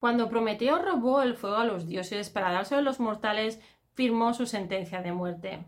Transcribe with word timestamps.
Cuando 0.00 0.30
Prometeo 0.30 0.78
robó 0.78 1.20
el 1.20 1.34
fuego 1.34 1.56
a 1.56 1.66
los 1.66 1.86
dioses 1.86 2.30
para 2.30 2.50
dárselo 2.50 2.80
a 2.80 2.84
los 2.84 3.00
mortales, 3.00 3.60
firmó 3.92 4.32
su 4.32 4.46
sentencia 4.46 5.02
de 5.02 5.12
muerte. 5.12 5.62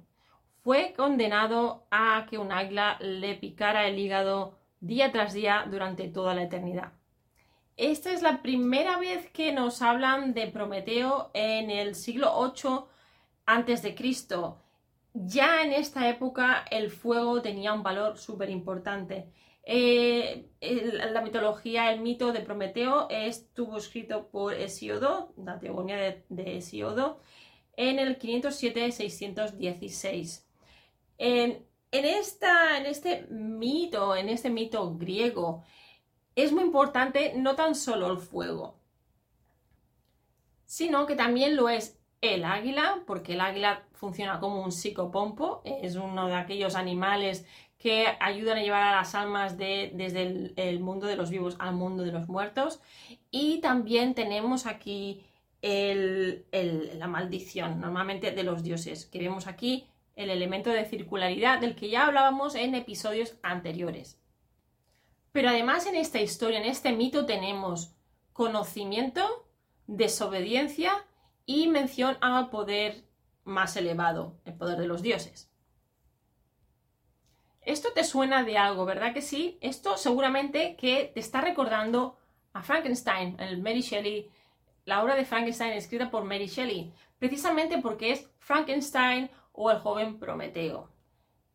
Fue 0.63 0.95
condenado 0.97 1.87
a 1.91 2.27
que 2.31 2.39
un 2.39 2.51
águila 2.51 2.97
le 3.01 3.35
picara 3.35 3.87
el 3.87 3.99
hígado 3.99 4.59
día 4.81 5.13
tras 5.13 5.35
día 5.35 5.67
durante 5.71 6.09
toda 6.09 6.35
la 6.35 6.45
eternidad. 6.45 6.93
Esta 7.77 8.11
es 8.11 8.23
la 8.23 8.41
primera 8.41 8.97
vez 8.97 9.29
que 9.31 9.53
nos 9.53 9.83
hablan 9.83 10.33
de 10.33 10.47
Prometeo 10.47 11.31
en 11.35 11.69
el 11.69 11.95
siglo 11.95 12.33
8 12.35 12.89
antes 13.45 13.83
de 13.83 13.95
Cristo. 13.95 14.63
Ya 15.13 15.63
en 15.63 15.73
esta 15.73 16.09
época 16.09 16.65
el 16.71 16.91
fuego 16.91 17.43
tenía 17.43 17.75
un 17.75 17.83
valor 17.83 18.17
súper 18.17 18.49
importante. 18.49 19.31
Eh, 19.65 20.49
la 20.61 21.23
mitología, 21.23 21.93
el 21.93 22.01
mito 22.01 22.33
de 22.33 22.41
Prometeo 22.41 23.09
estuvo 23.11 23.77
escrito 23.77 24.29
por 24.29 24.55
Hesiodo, 24.55 25.33
la 25.37 25.59
teogonía 25.59 25.97
de, 25.97 26.25
de 26.29 26.57
Hesiodo, 26.57 27.21
en 27.77 27.99
el 27.99 28.19
507-616. 28.19 30.45
En, 31.19 31.67
esta, 31.93 32.79
en 32.79 32.87
este 32.87 33.27
mito, 33.31 34.17
en 34.17 34.29
este 34.29 34.51
mito 34.51 34.95
griego, 34.97 35.63
es 36.35 36.53
muy 36.53 36.65
importante 36.65 37.35
no 37.37 37.55
tan 37.55 37.75
solo 37.75 38.11
el 38.11 38.19
fuego, 38.19 38.79
sino 40.65 41.07
que 41.07 41.15
también 41.15 41.57
lo 41.57 41.69
es 41.69 41.99
el 42.23 42.45
águila, 42.45 43.03
porque 43.07 43.35
el 43.35 43.41
águila 43.41 43.85
funciona 43.93 44.41
como 44.41 44.63
un 44.63 44.73
psicopompo, 44.73 45.61
es 45.65 45.97
uno 45.97 46.29
de 46.29 46.35
aquellos 46.35 46.77
animales 46.77 47.47
que 47.83 48.07
ayudan 48.21 48.59
a 48.59 48.63
llevar 48.63 48.83
a 48.85 48.97
las 48.97 49.17
almas 49.17 49.59
de, 49.59 49.91
desde 49.93 50.53
el, 50.55 50.79
mundo 50.79 51.09
de 51.09 51.17
los 51.17 51.31
vivos 51.31 51.57
al 51.59 51.75
mundo 51.75 52.05
de 52.05 52.13
los 52.13 52.29
muertos. 52.29 52.81
Y 53.33 53.59
también 53.61 54.15
tenemos 54.15 54.67
aquí 54.67 55.25
la 55.63 57.09
maldición, 57.09 57.81
normalmente 57.81 58.31
de 58.31 58.45
los 58.45 58.63
dioses, 58.63 59.07
que 59.07 59.19
vemos 59.19 59.49
aquí 59.49 59.89
el 60.15 60.31
elemento 60.31 60.71
de 60.71 60.85
circularidad 60.85 61.59
del 61.59 61.75
que 61.75 61.91
ya 61.91 62.07
hablábamos 62.07 62.55
en 62.55 62.77
episodios 62.77 63.35
anteriores. 63.43 64.17
Pero 65.33 65.49
además 65.49 65.87
en 65.87 65.97
esta 65.97 66.21
historia, 66.21 66.61
en 66.61 66.67
este 66.67 66.93
mito, 66.93 67.27
tenemos 67.27 67.97
conocimiento, 68.33 69.49
desobediencia 69.89 71.05
y 71.47 71.67
mención 71.67 72.17
al 72.21 72.49
poder 72.49 73.03
más 73.43 73.77
elevado, 73.77 74.37
el 74.45 74.55
poder 74.55 74.79
de 74.79 74.87
los 74.87 75.03
dioses. 75.03 75.52
Esto 77.65 77.93
te 77.93 78.03
suena 78.03 78.43
de 78.43 78.59
algo, 78.59 78.85
¿verdad 78.85 79.15
que 79.15 79.23
sí? 79.23 79.59
Esto 79.61 79.97
seguramente 79.97 80.77
que 80.77 81.11
te 81.15 81.21
está 81.21 81.41
recordando 81.41 82.19
a 82.53 82.63
Frankenstein, 82.63 83.37
el 83.39 83.63
Mary 83.63 83.81
Shelley, 83.81 84.31
la 84.85 85.03
obra 85.03 85.15
de 85.15 85.25
Frankenstein 85.25 85.73
escrita 85.73 86.11
por 86.11 86.25
Mary 86.25 86.47
Shelley, 86.47 86.93
precisamente 87.19 87.79
porque 87.79 88.11
es 88.11 88.29
Frankenstein 88.41 89.31
o 89.53 89.71
el 89.71 89.79
joven 89.79 90.19
Prometeo. 90.19 90.91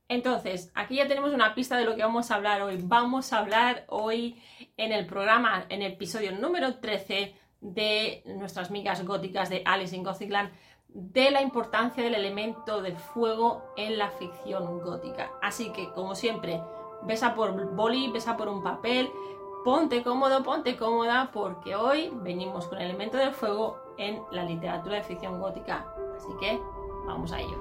Entonces, 0.07 0.71
aquí 0.73 0.95
ya 0.95 1.07
tenemos 1.07 1.33
una 1.33 1.53
pista 1.53 1.75
de 1.75 1.83
lo 1.83 1.95
que 1.97 2.03
vamos 2.03 2.31
a 2.31 2.35
hablar 2.35 2.61
hoy. 2.61 2.79
Vamos 2.81 3.33
a 3.33 3.39
hablar 3.39 3.83
hoy 3.89 4.41
en 4.77 4.93
el 4.93 5.05
programa, 5.05 5.65
en 5.67 5.81
el 5.81 5.93
episodio 5.93 6.31
número 6.31 6.75
13 6.75 7.35
de 7.59 8.23
nuestras 8.25 8.71
migas 8.71 9.03
góticas 9.03 9.49
de 9.49 9.63
Alice 9.65 9.93
in 9.93 10.03
Gothicland, 10.03 10.51
de 10.97 11.29
la 11.29 11.43
importancia 11.43 12.03
del 12.03 12.15
elemento 12.15 12.81
de 12.81 12.95
fuego 12.95 13.61
en 13.75 13.99
la 13.99 14.09
ficción 14.09 14.79
gótica. 14.79 15.31
Así 15.43 15.71
que, 15.71 15.91
como 15.91 16.15
siempre, 16.15 16.59
besa 17.03 17.35
por 17.35 17.53
boli, 17.75 18.11
besa 18.11 18.35
por 18.35 18.47
un 18.47 18.63
papel, 18.63 19.11
ponte 19.63 20.01
cómodo, 20.01 20.43
ponte 20.43 20.75
cómoda, 20.75 21.29
porque 21.31 21.75
hoy 21.75 22.11
venimos 22.23 22.65
con 22.65 22.79
el 22.79 22.89
elemento 22.89 23.17
del 23.17 23.31
fuego 23.31 23.77
en 23.99 24.23
la 24.31 24.43
literatura 24.43 24.95
de 24.95 25.03
ficción 25.03 25.39
gótica. 25.39 25.85
Así 26.15 26.29
que, 26.39 26.59
vamos 27.05 27.31
a 27.31 27.41
ello. 27.41 27.57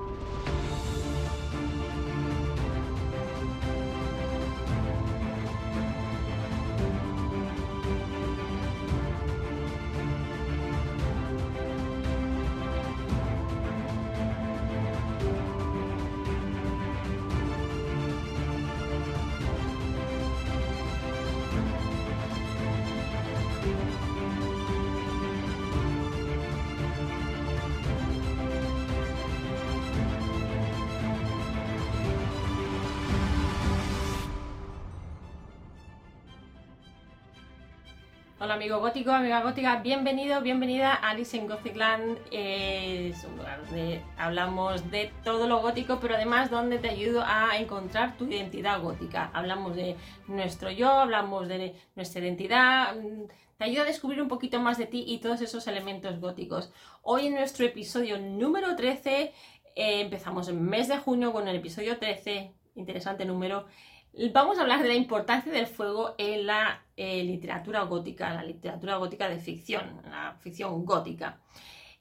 Hola 38.47 38.55
amigo 38.55 38.79
gótico, 38.79 39.11
amiga 39.11 39.43
gótica, 39.43 39.81
bienvenido, 39.83 40.41
bienvenida 40.41 40.95
a 40.95 41.11
Alice 41.11 41.37
in 41.37 41.49
Gothic 41.49 41.75
Land. 41.75 42.17
es 42.31 43.25
un 43.25 43.39
lugar 43.39 43.61
donde 43.67 44.01
hablamos 44.17 44.89
de 44.89 45.11
todo 45.25 45.49
lo 45.49 45.61
gótico, 45.61 45.99
pero 46.01 46.15
además 46.15 46.49
donde 46.49 46.79
te 46.79 46.89
ayudo 46.89 47.25
a 47.27 47.59
encontrar 47.59 48.17
tu 48.17 48.27
identidad 48.27 48.81
gótica. 48.81 49.33
Hablamos 49.35 49.75
de 49.75 49.97
nuestro 50.29 50.71
yo, 50.71 50.89
hablamos 50.89 51.49
de 51.49 51.75
nuestra 51.97 52.21
identidad, 52.21 52.95
te 53.59 53.65
ayuda 53.65 53.83
a 53.83 53.87
descubrir 53.87 54.23
un 54.23 54.29
poquito 54.29 54.61
más 54.61 54.79
de 54.79 54.87
ti 54.87 55.05
y 55.09 55.19
todos 55.19 55.41
esos 55.41 55.67
elementos 55.67 56.21
góticos. 56.21 56.71
Hoy 57.03 57.27
en 57.27 57.35
nuestro 57.35 57.67
episodio 57.67 58.17
número 58.17 58.77
13, 58.77 59.23
eh, 59.23 59.33
empezamos 59.75 60.47
el 60.47 60.55
mes 60.55 60.87
de 60.87 60.99
junio 60.99 61.33
con 61.33 61.49
el 61.49 61.57
episodio 61.57 61.99
13, 61.99 62.53
interesante 62.77 63.25
número. 63.25 63.67
Vamos 64.33 64.59
a 64.59 64.63
hablar 64.63 64.83
de 64.83 64.89
la 64.89 64.95
importancia 64.95 65.53
del 65.53 65.67
fuego 65.67 66.15
en 66.17 66.47
la 66.47 66.83
eh, 66.97 67.23
literatura 67.23 67.83
gótica, 67.83 68.33
la 68.33 68.43
literatura 68.43 68.97
gótica 68.97 69.29
de 69.29 69.39
ficción, 69.39 70.01
la 70.09 70.39
ficción 70.41 70.87
gótica. 70.87 71.39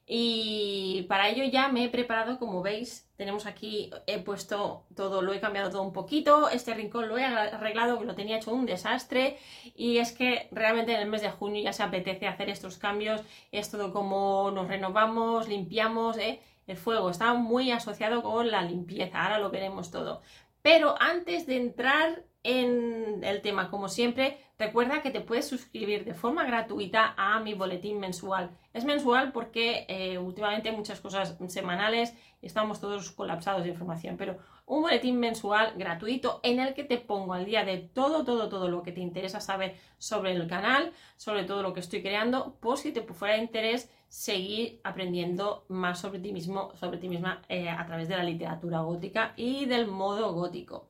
Y 0.06 1.04
para 1.08 1.28
ello 1.28 1.44
ya 1.44 1.68
me 1.68 1.84
he 1.84 1.88
preparado, 1.90 2.38
como 2.38 2.62
veis, 2.62 3.06
tenemos 3.16 3.44
aquí, 3.44 3.90
he 4.06 4.18
puesto 4.20 4.86
todo, 4.94 5.20
lo 5.20 5.34
he 5.34 5.40
cambiado 5.40 5.68
todo 5.68 5.82
un 5.82 5.92
poquito, 5.92 6.48
este 6.48 6.72
rincón 6.72 7.08
lo 7.08 7.18
he 7.18 7.24
arreglado, 7.24 7.98
que 7.98 8.06
lo 8.06 8.14
tenía 8.14 8.38
hecho 8.38 8.54
un 8.54 8.64
desastre, 8.64 9.36
y 9.74 9.98
es 9.98 10.12
que 10.12 10.48
realmente 10.52 10.94
en 10.94 11.00
el 11.00 11.08
mes 11.08 11.20
de 11.20 11.30
junio 11.30 11.62
ya 11.62 11.74
se 11.74 11.82
apetece 11.82 12.28
hacer 12.28 12.48
estos 12.48 12.78
cambios, 12.78 13.20
es 13.52 13.70
todo 13.70 13.92
como 13.92 14.50
nos 14.52 14.68
renovamos, 14.68 15.48
limpiamos, 15.48 16.16
¿eh? 16.16 16.40
el 16.66 16.76
fuego 16.76 17.10
está 17.10 17.34
muy 17.34 17.70
asociado 17.70 18.22
con 18.22 18.50
la 18.50 18.62
limpieza, 18.62 19.22
ahora 19.22 19.38
lo 19.38 19.50
veremos 19.50 19.90
todo. 19.90 20.22
Pero 20.66 21.00
antes 21.00 21.46
de 21.46 21.58
entrar 21.58 22.24
en 22.42 23.22
el 23.22 23.40
tema, 23.40 23.70
como 23.70 23.88
siempre, 23.88 24.36
recuerda 24.58 25.00
que 25.00 25.12
te 25.12 25.20
puedes 25.20 25.46
suscribir 25.46 26.04
de 26.04 26.12
forma 26.12 26.44
gratuita 26.44 27.14
a 27.16 27.38
mi 27.38 27.54
boletín 27.54 28.00
mensual. 28.00 28.50
Es 28.72 28.84
mensual 28.84 29.30
porque 29.30 29.86
eh, 29.88 30.18
últimamente 30.18 30.68
hay 30.68 30.76
muchas 30.76 31.00
cosas 31.00 31.38
semanales 31.46 32.14
y 32.42 32.46
estamos 32.46 32.80
todos 32.80 33.12
colapsados 33.12 33.62
de 33.62 33.68
información, 33.68 34.16
pero 34.16 34.38
un 34.66 34.82
boletín 34.82 35.18
mensual 35.18 35.74
gratuito 35.76 36.40
en 36.42 36.58
el 36.60 36.74
que 36.74 36.84
te 36.84 36.98
pongo 36.98 37.34
al 37.34 37.44
día 37.44 37.64
de 37.64 37.78
todo, 37.78 38.24
todo, 38.24 38.48
todo 38.48 38.68
lo 38.68 38.82
que 38.82 38.92
te 38.92 39.00
interesa 39.00 39.40
saber 39.40 39.76
sobre 39.98 40.32
el 40.32 40.46
canal, 40.48 40.92
sobre 41.16 41.44
todo 41.44 41.62
lo 41.62 41.72
que 41.72 41.80
estoy 41.80 42.02
creando, 42.02 42.56
por 42.60 42.76
si 42.76 42.92
te 42.92 43.02
fuera 43.02 43.34
de 43.34 43.42
interés 43.42 43.90
seguir 44.08 44.80
aprendiendo 44.82 45.64
más 45.68 46.00
sobre 46.00 46.18
ti 46.18 46.32
mismo, 46.32 46.72
sobre 46.74 46.98
ti 46.98 47.08
misma 47.08 47.42
eh, 47.48 47.68
a 47.68 47.86
través 47.86 48.08
de 48.08 48.16
la 48.16 48.24
literatura 48.24 48.80
gótica 48.80 49.34
y 49.36 49.66
del 49.66 49.86
modo 49.86 50.32
gótico. 50.32 50.88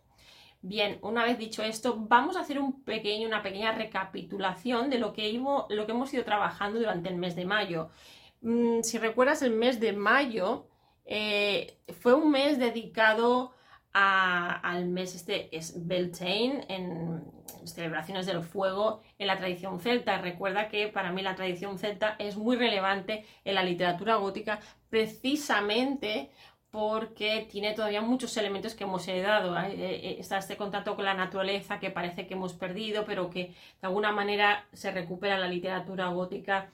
Bien, 0.63 0.99
una 1.03 1.25
vez 1.25 1.39
dicho 1.39 1.63
esto, 1.63 1.97
vamos 1.97 2.37
a 2.37 2.41
hacer 2.41 2.59
un 2.59 2.83
pequeño, 2.83 3.29
una 3.29 3.43
pequeña 3.43 3.73
recapitulación 3.73 4.91
de 4.91 4.99
lo 4.99 5.13
que, 5.13 5.33
lo 5.69 5.87
que 5.87 5.93
hemos 5.93 6.13
ido 6.15 6.25
trabajando 6.25 6.79
durante 6.79 7.11
el 7.11 7.17
mes 7.17 7.37
de 7.37 7.45
mayo. 7.45 7.91
Mm, 8.41 8.81
si 8.83 8.99
recuerdas, 8.99 9.43
el 9.43 9.53
mes 9.53 9.81
de 9.81 9.93
mayo 9.93 10.67
eh, 11.05 11.79
fue 12.01 12.15
un 12.15 12.31
mes 12.31 12.59
dedicado 12.59 13.53
al 13.99 14.87
mes 14.87 15.15
este 15.15 15.57
es 15.57 15.87
Beltane 15.87 16.67
en 16.69 17.25
celebraciones 17.65 18.27
del 18.27 18.43
fuego 18.43 19.01
en 19.19 19.27
la 19.27 19.39
tradición 19.39 19.81
celta. 19.81 20.19
Recuerda 20.19 20.69
que 20.69 20.89
para 20.89 21.13
mí 21.13 21.23
la 21.23 21.35
tradición 21.35 21.79
celta 21.79 22.15
es 22.19 22.37
muy 22.37 22.57
relevante 22.57 23.25
en 23.45 23.55
la 23.55 23.63
literatura 23.63 24.17
gótica 24.17 24.61
precisamente 24.91 26.31
porque 26.71 27.49
tiene 27.51 27.73
todavía 27.73 28.03
muchos 28.03 28.37
elementos 28.37 28.75
que 28.75 28.85
hemos 28.85 29.09
heredado. 29.09 29.57
Eh, 29.59 29.73
eh, 29.79 30.17
está 30.19 30.37
este 30.37 30.59
contacto 30.59 30.95
con 30.95 31.07
la 31.07 31.15
naturaleza 31.15 31.81
que 31.81 31.91
parece 31.91 32.27
que 32.27 32.35
hemos 32.35 32.53
perdido, 32.53 33.07
pero 33.07 33.31
que 33.31 33.55
de 33.81 33.87
alguna 33.87 34.13
manera 34.13 34.67
se 34.75 34.91
recupera 34.91 35.39
la 35.39 35.49
literatura 35.49 36.09
gótica 36.09 36.71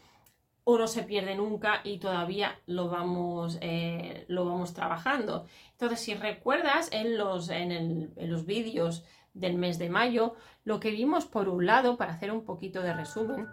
o 0.64 0.78
no 0.78 0.86
se 0.86 1.02
pierde 1.02 1.34
nunca 1.34 1.80
y 1.84 1.98
todavía 1.98 2.58
lo 2.66 2.88
vamos, 2.88 3.58
eh, 3.60 4.24
lo 4.28 4.44
vamos 4.44 4.74
trabajando. 4.74 5.46
Entonces, 5.72 6.00
si 6.00 6.14
recuerdas 6.14 6.88
en 6.92 7.18
los, 7.18 7.48
en, 7.48 8.12
los 8.16 8.46
vídeos 8.46 9.04
del 9.34 9.56
mes 9.56 9.78
de 9.78 9.88
mayo, 9.88 10.34
lo 10.64 10.78
que 10.78 10.90
vimos 10.90 11.26
por 11.26 11.48
un 11.48 11.66
lado, 11.66 11.96
para 11.96 12.12
hacer 12.12 12.30
un 12.30 12.44
poquito 12.44 12.82
de 12.82 12.92
resumen, 12.92 13.48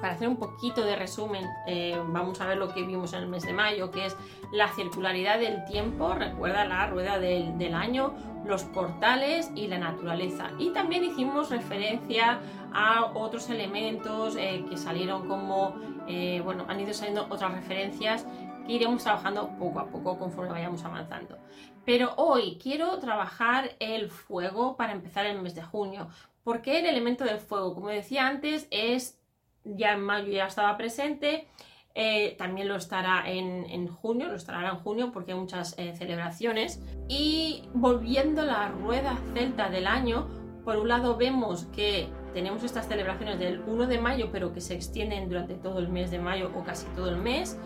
para 0.00 0.14
hacer 0.14 0.28
un 0.28 0.36
poquito 0.36 0.84
de 0.84 0.96
resumen, 0.96 1.44
eh, 1.66 1.98
vamos 2.08 2.40
a 2.40 2.46
ver 2.46 2.56
lo 2.56 2.72
que 2.72 2.82
vimos 2.82 3.12
en 3.12 3.22
el 3.22 3.28
mes 3.28 3.44
de 3.44 3.52
mayo, 3.52 3.90
que 3.90 4.06
es 4.06 4.16
la 4.52 4.68
circularidad 4.68 5.38
del 5.38 5.64
tiempo, 5.64 6.14
recuerda 6.14 6.64
la 6.64 6.86
rueda 6.86 7.18
del, 7.18 7.74
año, 7.74 8.14
los 8.44 8.64
portales 8.64 9.50
y 9.54 9.68
la 9.68 9.78
naturaleza. 9.78 10.50
Y 10.58 10.70
también 10.70 11.04
hicimos 11.04 11.50
referencia 11.50 12.40
a 12.72 13.12
otros 13.14 13.50
elementos 13.50 14.36
eh, 14.36 14.64
que 14.68 14.76
salieron 14.76 15.28
como, 15.28 15.76
eh, 16.08 16.40
bueno, 16.44 16.64
han 16.68 16.80
ido 16.80 16.94
saliendo 16.94 17.26
otras 17.28 17.52
referencias 17.52 18.26
que 18.66 18.72
iremos 18.72 19.02
trabajando 19.02 19.50
poco 19.58 19.80
a 19.80 19.86
poco 19.86 20.18
conforme 20.18 20.52
vayamos 20.52 20.84
avanzando. 20.84 21.38
Pero 21.84 22.14
hoy 22.16 22.58
quiero 22.62 22.98
trabajar 22.98 23.76
el 23.78 24.10
fuego 24.10 24.76
para 24.76 24.92
empezar 24.92 25.26
el 25.26 25.40
mes 25.40 25.54
de 25.54 25.62
junio. 25.62 26.08
porque 26.42 26.78
el 26.80 26.86
elemento 26.86 27.24
del 27.24 27.38
fuego? 27.38 27.74
Como 27.74 27.88
decía 27.90 28.26
antes, 28.26 28.66
es 28.70 29.19
ya 29.64 29.92
en 29.92 30.00
mayo 30.02 30.30
ya 30.32 30.46
estaba 30.46 30.76
presente, 30.76 31.48
eh, 31.94 32.36
también 32.38 32.68
lo 32.68 32.76
estará 32.76 33.24
en, 33.26 33.88
junio, 33.88 34.28
lo 34.28 34.36
estará 34.36 34.68
en 34.68 34.76
junio 34.76 35.10
porque 35.12 35.32
hay 35.32 35.38
muchas 35.38 35.76
eh, 35.78 35.94
celebraciones. 35.96 36.80
Y 37.08 37.64
volviendo 37.74 38.42
a 38.42 38.44
la 38.44 38.68
rueda 38.68 39.18
celta 39.34 39.68
del 39.70 39.86
año, 39.86 40.28
por 40.64 40.76
un 40.76 40.88
lado 40.88 41.16
vemos 41.16 41.64
que 41.66 42.08
tenemos 42.32 42.62
estas 42.62 42.86
celebraciones 42.86 43.38
del 43.38 43.60
1 43.66 43.86
de 43.86 43.98
mayo, 43.98 44.28
pero 44.32 44.52
que 44.52 44.60
se 44.60 44.74
extienden 44.74 45.28
durante 45.28 45.54
todo 45.54 45.78
el 45.78 45.88
mes 45.88 46.10
de 46.10 46.18
mayo 46.18 46.50
o 46.56 46.64
casi 46.64 46.86
todo 46.96 47.08
el 47.08 47.16
mes. 47.16 47.58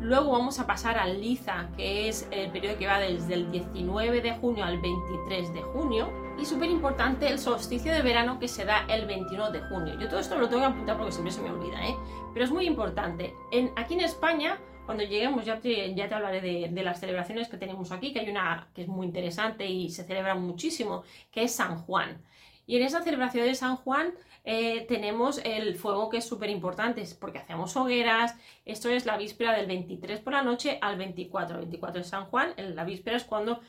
Luego 0.00 0.32
vamos 0.32 0.60
a 0.60 0.66
pasar 0.66 0.98
al 0.98 1.20
Liza, 1.20 1.68
que 1.76 2.08
es 2.08 2.28
el 2.30 2.50
periodo 2.50 2.76
que 2.76 2.86
va 2.86 2.98
desde 2.98 3.34
el 3.34 3.50
19 3.50 4.20
de 4.20 4.32
junio 4.32 4.64
al 4.64 4.78
23 4.80 5.54
de 5.54 5.62
junio. 5.62 6.10
Y 6.38 6.44
súper 6.44 6.68
importante 6.68 7.28
el 7.28 7.38
solsticio 7.38 7.92
de 7.94 8.02
verano 8.02 8.38
que 8.38 8.46
se 8.46 8.66
da 8.66 8.84
el 8.88 9.06
21 9.06 9.50
de 9.52 9.60
junio. 9.60 9.98
Yo 9.98 10.08
todo 10.08 10.20
esto 10.20 10.36
lo 10.36 10.48
tengo 10.48 10.62
que 10.62 10.68
apuntar 10.68 10.96
porque 10.98 11.12
siempre 11.12 11.32
se 11.32 11.40
me 11.40 11.50
olvida, 11.50 11.86
¿eh? 11.86 11.96
Pero 12.34 12.44
es 12.44 12.50
muy 12.50 12.66
importante. 12.66 13.32
Aquí 13.76 13.94
en 13.94 14.00
España, 14.00 14.58
cuando 14.84 15.02
lleguemos, 15.02 15.44
ya 15.44 15.58
te, 15.60 15.94
ya 15.94 16.08
te 16.08 16.14
hablaré 16.14 16.40
de, 16.40 16.82
las 16.82 17.00
celebraciones 17.00 17.48
que 17.48 17.56
tenemos 17.56 17.90
aquí, 17.90 18.12
que 18.12 18.20
hay 18.20 18.28
una 18.28 18.68
que 18.74 18.82
es 18.82 18.88
muy 18.88 19.06
interesante 19.06 19.66
y 19.66 19.88
se 19.88 20.04
celebra 20.04 20.34
muchísimo, 20.34 21.02
que 21.32 21.44
es 21.44 21.52
San 21.54 21.78
Juan. 21.78 22.22
Y 22.66 22.76
en 22.76 22.82
esa 22.82 23.02
celebración 23.02 23.46
de 23.46 23.54
San 23.54 23.76
Juan 23.76 24.12
eh, 24.44 24.84
tenemos 24.88 25.40
el 25.44 25.76
fuego 25.76 26.08
que 26.08 26.18
es 26.18 26.26
súper 26.26 26.50
importante 26.50 27.02
porque 27.18 27.38
hacemos 27.38 27.76
hogueras. 27.76 28.36
Esto 28.64 28.88
es 28.88 29.06
la 29.06 29.16
víspera 29.16 29.52
del 29.56 29.66
23 29.66 30.20
por 30.20 30.32
la 30.32 30.42
noche 30.42 30.78
al 30.80 30.96
24. 30.96 31.56
El 31.56 31.62
24 31.62 31.98
de 32.00 32.04
San 32.04 32.26
Juan, 32.26 32.54
la 32.56 32.84
víspera 32.84 33.16
es 33.16 33.24
cuando 33.24 33.60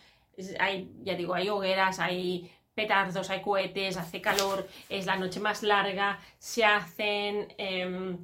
hay, 0.60 0.92
ya 1.04 1.16
digo, 1.16 1.34
hay 1.34 1.50
hogueras, 1.50 2.00
hay 2.00 2.52
petardos, 2.74 3.30
hay 3.30 3.42
cohetes, 3.42 3.98
hace 3.98 4.22
calor, 4.22 4.68
es 4.88 5.08
la 5.08 5.16
noche 5.16 5.40
más 5.40 5.64
larga, 5.64 6.20
se 6.38 6.64
hacen, 6.64 7.48
em, 7.58 8.24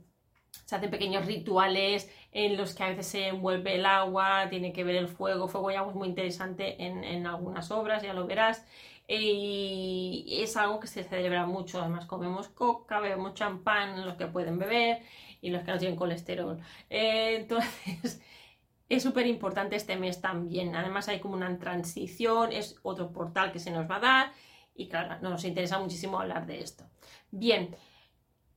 se 0.66 0.76
hacen 0.76 0.92
pequeños 0.92 1.26
rituales 1.26 2.08
en 2.32 2.56
los 2.56 2.76
que 2.76 2.84
a 2.84 2.90
veces 2.90 3.08
se 3.08 3.28
envuelve 3.30 3.76
el 3.76 3.86
agua, 3.88 4.48
tiene 4.50 4.72
que 4.72 4.84
ver 4.84 4.96
el 4.96 5.08
fuego, 5.08 5.48
fuego 5.48 5.72
ya 5.72 5.84
es 5.84 5.96
muy 5.96 6.08
interesante 6.08 6.84
en, 6.84 7.04
en 7.04 7.26
algunas 7.26 7.72
obras, 7.72 8.04
ya 8.04 8.14
lo 8.14 8.28
verás 8.28 8.64
y 9.08 10.42
es 10.42 10.56
algo 10.58 10.80
que 10.80 10.88
se 10.88 11.04
celebra 11.04 11.46
mucho. 11.46 11.82
Además, 11.82 12.06
comemos 12.06 12.50
coca, 12.50 13.00
bebemos 13.00 13.34
champán, 13.34 14.06
los 14.06 14.16
que 14.16 14.28
pueden 14.28 14.58
beber 14.58 15.02
y 15.42 15.50
los 15.50 15.64
que 15.64 15.72
no 15.72 15.78
tienen 15.78 15.98
colesterol. 15.98 16.60
Eh, 16.90 17.36
entonces, 17.42 18.22
es 18.90 19.04
súper 19.04 19.28
importante 19.28 19.76
este 19.76 19.96
mes 19.98 20.22
también. 20.22 20.76
Además, 20.76 21.08
hay 21.08 21.20
como 21.20 21.36
una 21.36 21.58
transición, 21.60 22.52
es 22.52 22.76
otro 22.84 23.12
portal 23.12 23.52
que 23.52 23.60
se 23.60 23.72
nos 23.72 23.90
va 23.90 23.98
a 23.98 24.00
dar 24.00 24.32
y 24.76 24.88
claro, 24.88 25.20
nos 25.22 25.44
interesa 25.46 25.80
muchísimo 25.80 26.20
hablar 26.20 26.46
de 26.48 26.62
esto. 26.62 26.86
Bien. 27.32 27.76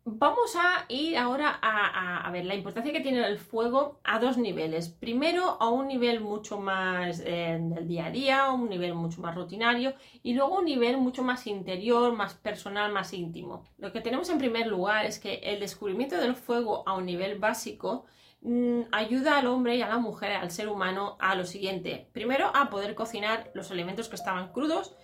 Vamos 0.08 0.54
a 0.54 0.84
ir 0.88 1.18
ahora 1.18 1.58
a, 1.60 2.30
ver 2.30 2.44
la 2.44 2.54
importancia 2.54 2.92
que 2.92 3.00
tiene 3.00 3.26
el 3.26 3.40
fuego 3.40 3.98
a 4.04 4.20
dos 4.20 4.38
niveles. 4.38 4.88
Primero, 4.88 5.60
a 5.60 5.68
un 5.68 5.88
nivel 5.88 6.20
mucho 6.20 6.60
más 6.60 7.20
eh, 7.26 7.58
del 7.60 7.88
día 7.88 8.06
a 8.06 8.10
día, 8.12 8.50
un 8.52 8.68
nivel 8.68 8.94
mucho 8.94 9.20
más 9.20 9.34
rutinario 9.34 9.94
y 10.22 10.34
luego 10.34 10.60
un 10.60 10.64
nivel 10.64 10.96
mucho 10.96 11.24
más 11.24 11.48
interior, 11.48 12.12
más 12.12 12.34
personal, 12.34 12.92
más 12.92 13.12
íntimo. 13.14 13.64
Lo 13.78 13.90
que 13.90 14.00
tenemos 14.00 14.30
en 14.30 14.38
primer 14.38 14.68
lugar 14.68 15.06
es 15.06 15.18
que 15.18 15.40
el 15.42 15.58
descubrimiento 15.58 16.16
del 16.18 16.36
fuego 16.36 16.84
a 16.86 16.94
un 16.94 17.04
nivel 17.04 17.40
básico 17.40 18.04
mm, 18.42 18.82
ayuda 18.92 19.38
al 19.38 19.48
hombre 19.48 19.74
y 19.74 19.82
a 19.82 19.88
la 19.88 19.98
mujer, 19.98 20.34
al 20.34 20.52
ser 20.52 20.68
humano, 20.68 21.16
a 21.18 21.34
lo 21.34 21.44
siguiente. 21.44 22.08
Primero, 22.12 22.52
a 22.54 22.70
poder 22.70 22.94
cocinar 22.94 23.50
los 23.54 23.72
alimentos 23.72 24.08
que 24.08 24.14
estaban 24.14 24.52
crudos 24.52 24.94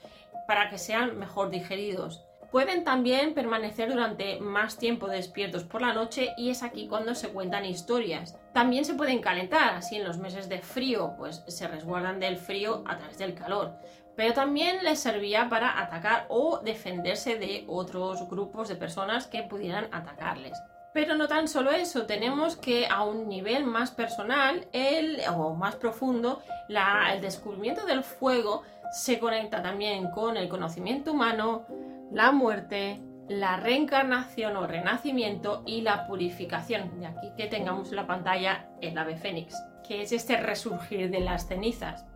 para 0.47 0.71
que 0.71 0.79
sean 0.79 1.19
mejor 1.19 1.51
digeridos. 1.51 2.23
Pueden 2.53 2.85
también 2.85 3.33
permanecer 3.33 3.91
durante 3.91 4.39
más 4.39 4.77
tiempo 4.77 5.09
despiertos 5.09 5.65
por 5.65 5.81
la 5.81 5.95
noche 5.95 6.35
y 6.37 6.51
es 6.51 6.63
aquí 6.63 6.87
cuando 6.87 7.15
se 7.15 7.31
cuentan 7.31 7.65
historias. 7.65 8.39
También 8.53 8.85
se 8.85 8.93
pueden 8.93 9.23
calentar, 9.23 9.75
así 9.75 9.97
en 9.97 10.05
los 10.05 10.19
meses 10.19 10.51
de 10.51 10.59
frío, 10.59 11.15
pues 11.17 11.43
se 11.49 11.67
resguardan 11.67 12.21
del 12.21 12.37
frío 12.37 12.85
a 12.87 12.99
través 12.99 13.17
del 13.17 13.35
calor. 13.35 13.73
Pero 14.17 14.35
también 14.35 14.85
les 14.85 15.01
servía 15.01 15.49
para 15.49 15.81
atacar 15.81 16.27
o 16.29 16.61
defenderse 16.63 17.39
de 17.39 17.65
otros 17.69 18.29
grupos 18.29 18.69
de 18.69 18.77
personas 18.77 19.27
que 19.27 19.43
pudieran 19.43 19.89
atacarles. 19.91 20.53
Pero 20.93 21.17
no 21.17 21.29
tan 21.29 21.49
solo 21.49 21.71
eso, 21.71 22.05
tenemos 22.05 22.57
que 22.57 22.87
a 22.87 23.03
un 23.03 23.31
nivel 23.31 23.65
más 23.65 23.93
personal 23.93 24.69
el, 24.75 25.23
o 25.35 25.55
más 25.55 25.77
profundo, 25.77 26.43
el 26.69 27.21
descubrimiento 27.23 27.87
del 27.87 28.05
fuego 28.05 28.63
se 28.93 29.19
conecta 29.19 29.63
también 29.63 30.11
con 30.11 30.37
el 30.37 30.51
conocimiento 30.51 31.13
humano, 31.13 31.65
la 32.13 32.33
muerte, 32.33 33.01
la 33.29 33.57
reencarnación 33.57 34.57
o 34.57 34.67
renacimiento 34.67 35.63
y 35.67 35.81
la 35.81 36.07
purificación. 36.07 37.01
De 37.01 37.07
aquí 37.07 37.29
que 37.37 37.47
tengamos 37.47 37.91
en 37.91 37.97
la 37.97 38.07
pantalla 38.07 38.69
el 38.81 38.97
ave 38.99 39.17
fénix, 39.17 39.55
que 39.87 40.03
es 40.03 40.13
este 40.13 40.37
resurgir 40.37 41.11
de 41.11 41.21
las 41.21 41.49
cenizas. 41.49 42.07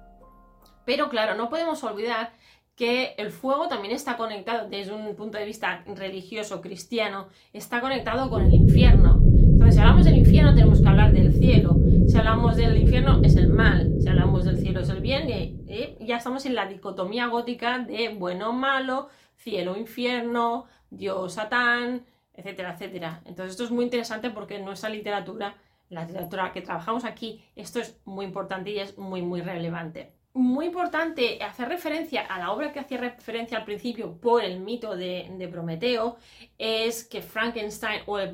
Pero 0.84 1.08
claro, 1.08 1.34
no 1.34 1.48
podemos 1.48 1.82
olvidar 1.82 2.30
que 2.76 3.14
el 3.16 3.30
fuego 3.30 3.68
también 3.68 3.94
está 3.94 4.18
conectado 4.18 4.68
desde 4.68 4.92
un 4.92 5.16
punto 5.16 5.38
de 5.38 5.46
vista 5.46 5.82
religioso 5.86 6.60
cristiano, 6.60 7.28
está 7.54 7.80
conectado 7.80 8.28
con 8.28 8.44
el 8.44 8.52
infierno. 8.52 9.20
Entonces, 9.24 9.76
si 9.76 9.80
hablamos 9.80 10.04
del 10.04 10.18
infierno, 10.18 10.54
tenemos 10.54 10.82
que 10.82 10.88
hablar 10.88 11.12
del 11.12 11.32
cielo. 11.32 11.76
Si 12.06 12.16
hablamos 12.18 12.56
del 12.56 12.76
infierno, 12.76 13.20
es 13.24 13.36
el 13.36 13.48
mal. 13.48 13.94
Si 13.98 14.08
hablamos 14.08 14.44
del 14.44 14.58
cielo, 14.58 14.80
es 14.80 14.90
el 14.90 15.00
bien. 15.00 15.28
Y, 15.30 15.96
ya 16.04 16.18
estamos 16.18 16.44
en 16.44 16.54
la 16.54 16.66
dicotomía 16.66 17.26
gótica 17.28 17.78
de 17.78 18.10
bueno 18.10 18.52
malo, 18.52 19.08
cielo, 19.36 19.76
infierno, 19.76 20.66
Dios, 20.90 21.34
Satán, 21.34 22.04
etcétera, 22.36 22.74
etcétera. 22.74 23.22
Entonces 23.24 23.52
esto 23.52 23.64
es 23.64 23.70
muy 23.70 23.84
interesante 23.84 24.30
porque 24.30 24.58
nuestra 24.58 24.88
literatura, 24.88 25.56
la 25.88 26.04
literatura 26.04 26.52
que 26.52 26.62
trabajamos 26.62 27.04
aquí, 27.04 27.44
esto 27.56 27.80
es 27.80 27.98
muy 28.04 28.24
importante 28.26 28.70
y 28.70 28.78
es 28.78 28.96
muy, 28.98 29.22
muy 29.22 29.40
relevante. 29.40 30.12
Muy 30.34 30.66
importante 30.66 31.42
hacer 31.42 31.68
referencia 31.68 32.20
a 32.26 32.38
la 32.38 32.52
obra 32.52 32.70
que 32.70 32.80
hacía 32.80 32.98
referencia 32.98 33.56
al 33.56 33.64
principio 33.64 34.20
por 34.20 34.44
el 34.44 34.60
mito 34.60 34.94
de, 34.94 35.48
Prometeo, 35.50 36.18
es 36.58 37.04
que 37.04 37.22
Frankenstein 37.22 38.02
o 38.04 38.18
el, 38.18 38.32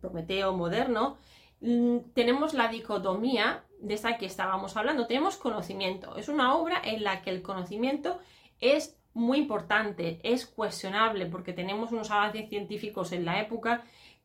Prometeo 0.00 0.56
moderno, 0.56 1.16
mm, 1.60 1.98
tenemos 2.14 2.54
la 2.54 2.68
dicotomía 2.68 3.64
de 3.80 3.94
esta 3.94 4.16
que 4.16 4.26
estábamos 4.26 4.76
hablando, 4.76 5.08
tenemos 5.08 5.36
conocimiento. 5.36 6.16
Es 6.16 6.28
una 6.28 6.54
obra 6.54 6.80
en 6.84 7.02
la 7.02 7.20
que 7.22 7.30
el 7.30 7.42
conocimiento 7.42 8.20
es 8.60 8.97
muy 9.18 9.38
importante, 9.38 10.20
es 10.22 10.46
cuestionable 10.46 11.26
porque 11.26 11.52
tenemos 11.52 11.90
unos 11.90 12.10
avances 12.10 12.48
científicos 12.48 13.10
en 13.12 13.24
la 13.24 13.40
época 13.40 13.82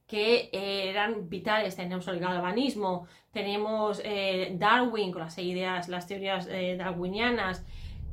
que 0.07 0.49
eh, 0.53 0.89
eran 0.89 1.29
vitales. 1.29 1.75
Tenemos 1.75 2.07
el 2.07 2.19
galvanismo, 2.19 3.07
tenemos 3.31 4.01
eh, 4.05 4.55
Darwin 4.57 5.11
con 5.11 5.21
las 5.21 5.37
ideas, 5.39 5.89
las 5.89 6.05
teorías 6.05 6.47
eh, 6.47 6.75
darwinianas. 6.77 7.65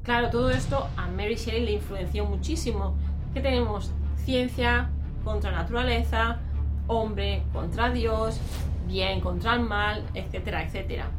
Claro, 0.02 0.30
todo 0.30 0.50
esto 0.50 0.88
a 0.96 1.06
Mary 1.08 1.34
Shelley 1.34 1.66
le 1.66 1.72
influenció 1.72 2.24
muchísimo. 2.24 2.96
Que 3.34 3.40
tenemos 3.40 3.92
ciencia 4.24 4.88
contra 5.22 5.52
naturaleza, 5.52 6.40
hombre 6.86 7.42
contra 7.52 7.90
Dios, 7.90 8.40
bien 8.86 9.20
contra 9.20 9.54
el 9.54 9.60
mal, 9.60 10.02
etcétera, 10.14 10.64
etcétera. 10.64 11.10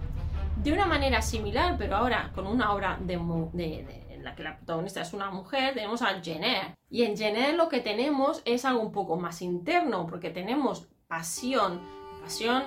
De 0.56 0.74
una 0.74 0.88
manera 0.88 1.22
similar, 1.22 1.76
pero 1.78 1.98
ahora 1.98 2.32
con 2.34 2.48
una 2.48 2.74
obra 2.74 2.98
de, 3.00 3.18
de 3.54 4.01
la 4.22 4.36
que 4.36 4.44
la 4.44 4.58
protagonista 4.58 5.02
es 5.02 5.14
una 5.14 5.32
mujer, 5.32 5.74
tenemos 5.74 6.02
a 6.02 6.22
Jenner. 6.22 6.76
Y 6.90 7.04
en 7.04 7.18
Jenner 7.18 7.56
lo 7.56 7.70
que 7.70 7.80
tenemos 7.80 8.42
es 8.46 8.66
algo 8.66 8.82
un 8.82 8.92
poco 8.92 9.18
más 9.18 9.42
interno, 9.42 10.08
porque 10.08 10.30
tenemos 10.30 10.88
pasión, 11.08 11.82
pasión 12.22 12.64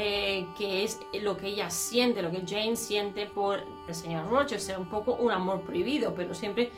eh, 0.00 0.46
que 0.56 0.84
es 0.84 1.00
lo 1.22 1.36
que 1.36 1.48
ella 1.48 1.70
siente, 1.70 2.22
lo 2.22 2.30
que 2.30 2.44
Jane 2.46 2.76
siente 2.76 3.26
por 3.26 3.64
el 3.88 3.94
señor 3.94 4.30
Rochester, 4.30 4.78
un 4.78 4.88
poco 4.88 5.14
un 5.14 5.32
amor 5.32 5.62
prohibido, 5.62 6.14
pero 6.14 6.34
siempre 6.34 6.70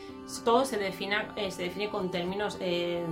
todo 0.42 0.64
se 0.64 0.78
define, 0.78 1.16
eh, 1.36 1.50
se 1.50 1.64
define 1.64 1.90
con 1.90 2.10
términos 2.10 2.56
eh, 2.60 3.04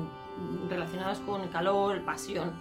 relacionados 0.71 1.19
con 1.19 1.47
calor, 1.49 2.03
pasión. 2.07 2.59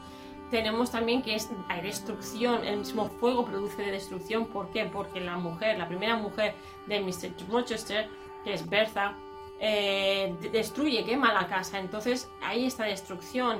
Tenemos 0.52 0.92
también 0.92 1.22
que 1.22 1.36
es, 1.36 1.50
hay 1.70 1.82
destrucción, 1.82 2.66
el 2.66 2.80
mismo 2.80 3.06
fuego 3.06 3.46
produce 3.46 3.82
destrucción. 3.82 4.48
¿Por 4.48 4.70
qué? 4.72 4.84
Porque 4.86 5.22
la 5.22 5.38
mujer, 5.38 5.78
la 5.78 5.88
primera 5.88 6.18
mujer 6.18 6.54
de 6.88 7.00
Mr. 7.00 7.32
Rochester, 7.50 8.10
que 8.48 8.54
es 8.54 8.70
Bertha, 8.70 9.14
eh, 9.60 10.34
destruye, 10.54 11.04
quema 11.04 11.34
la 11.34 11.48
casa. 11.48 11.80
Entonces 11.80 12.32
hay 12.42 12.66
esta 12.66 12.86
destrucción 12.86 13.60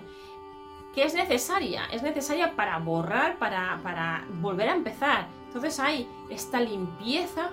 que 0.96 1.04
es 1.04 1.14
necesaria, 1.14 1.84
es 1.92 2.04
necesaria 2.04 2.56
para 2.56 2.80
borrar, 2.80 3.38
para, 3.38 3.82
para 3.84 4.26
volver 4.40 4.70
a 4.70 4.76
empezar. 4.76 5.28
Entonces 5.48 5.78
hay 5.82 6.08
esta 6.30 6.62
limpieza 6.62 7.50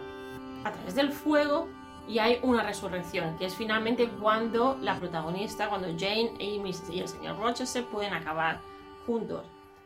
a 0.63 0.71
través 0.71 0.95
del 0.95 1.11
fuego 1.11 1.67
y 2.07 2.21
hay 2.21 2.39
una 2.43 2.63
resurrección, 2.63 3.37
que 3.37 3.47
es 3.47 3.57
finalmente 3.57 4.09
cuando 4.09 4.79
la 4.81 4.95
protagonista, 4.95 5.69
cuando 5.69 5.89
Jane, 5.89 6.35
Amy 6.37 6.71
y 6.91 7.01
el 7.01 7.09
señor 7.09 7.37
Rochester 7.39 7.85
pueden 7.85 8.15
acabar 8.15 8.61
juntos. 9.07 9.43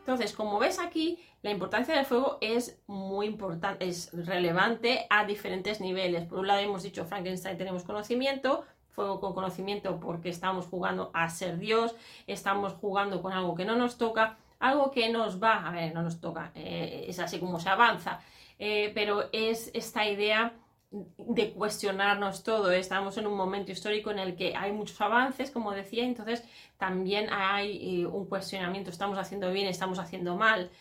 Entonces, 0.09 0.35
como 0.35 0.57
ves 0.57 0.79
aquí, 0.79 1.19
la 1.43 1.51
importancia 1.51 1.93
del 1.93 2.03
fuego 2.03 2.39
es 2.41 2.81
muy 2.87 3.27
importante, 3.27 3.87
es 3.87 4.09
relevante 4.11 5.05
a 5.11 5.23
diferentes 5.23 5.81
niveles. 5.81 6.25
Por 6.25 6.39
un 6.39 6.47
lado 6.47 6.61
hemos 6.61 6.81
dicho 6.81 7.05
Frankenstein 7.05 7.59
tenemos 7.59 7.83
conocimiento, 7.83 8.65
fuego 8.89 9.19
con 9.19 9.35
conocimiento 9.35 9.99
porque 9.99 10.29
estamos 10.29 10.65
jugando 10.65 11.11
a 11.13 11.29
ser 11.29 11.59
Dios, 11.59 11.93
estamos 12.25 12.73
jugando 12.73 13.21
con 13.21 13.33
algo 13.33 13.53
que 13.53 13.65
no 13.65 13.75
nos 13.75 13.99
toca, 13.99 14.39
algo 14.57 14.89
que 14.89 15.09
nos 15.09 15.39
va, 15.39 15.67
a 15.67 15.69
ver, 15.69 15.93
no 15.93 16.01
nos 16.01 16.19
toca, 16.19 16.53
eh, 16.55 17.05
es 17.07 17.19
así 17.19 17.37
como 17.39 17.59
se 17.59 17.69
avanza, 17.69 18.19
eh, 18.57 18.91
pero 18.95 19.29
es 19.31 19.69
esta 19.75 20.07
idea 20.07 20.53
de 20.91 21.53
cuestionarnos 21.53 22.43
todo. 22.43 22.71
Estamos 22.71 23.17
en 23.17 23.27
un 23.27 23.35
momento 23.37 23.71
histórico 23.71 24.11
en 24.11 24.19
el 24.19 24.35
que 24.35 24.55
hay 24.55 24.71
muchos 24.71 24.99
avances, 25.01 25.51
como 25.51 25.71
decía, 25.71 26.03
entonces 26.03 26.43
también 26.77 27.27
hay 27.31 28.01
eh, 28.01 28.05
un 28.07 28.25
cuestionamiento, 28.25 28.89
estamos 28.89 29.17
haciendo 29.17 29.51
bien, 29.51 29.67
estamos 29.67 29.99
haciendo 29.99 30.35
mal. 30.35 30.71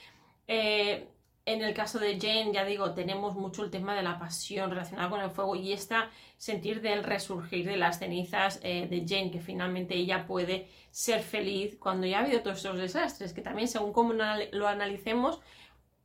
Eh, 0.46 1.08
en 1.44 1.62
el 1.62 1.72
caso 1.74 1.98
de 1.98 2.18
Jane, 2.20 2.52
ya 2.52 2.64
digo, 2.64 2.92
tenemos 2.92 3.34
mucho 3.34 3.64
el 3.64 3.70
tema 3.70 3.94
de 3.94 4.02
la 4.02 4.18
pasión 4.18 4.70
relacionada 4.70 5.08
con 5.08 5.20
el 5.20 5.30
fuego 5.30 5.56
y 5.56 5.72
esta 5.72 6.10
sentir 6.36 6.82
del 6.82 7.04
resurgir 7.04 7.66
de 7.66 7.76
las 7.76 7.98
cenizas 7.98 8.60
eh, 8.62 8.86
de 8.86 9.04
Jane, 9.06 9.30
que 9.30 9.40
finalmente 9.40 9.94
ella 9.94 10.26
puede 10.26 10.68
ser 10.90 11.22
feliz 11.22 11.76
cuando 11.78 12.06
ya 12.06 12.18
ha 12.18 12.24
habido 12.24 12.42
todos 12.42 12.58
estos 12.58 12.78
desastres, 12.78 13.32
que 13.32 13.40
también 13.40 13.68
según 13.68 13.92
cómo 13.92 14.12
lo 14.12 14.68
analicemos, 14.68 15.40